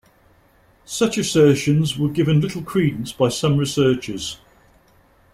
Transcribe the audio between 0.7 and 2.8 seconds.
Such assertions were given little